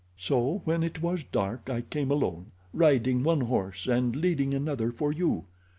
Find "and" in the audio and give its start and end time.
3.85-4.15